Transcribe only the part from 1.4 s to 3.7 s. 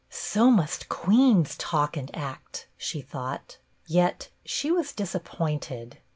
talk and act," she thought.